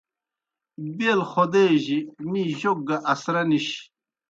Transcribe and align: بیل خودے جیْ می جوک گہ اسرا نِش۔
بیل 0.97 1.19
خودے 1.29 1.65
جیْ 1.83 1.99
می 2.29 2.43
جوک 2.59 2.79
گہ 2.87 2.97
اسرا 3.11 3.41
نِش۔ 3.49 3.67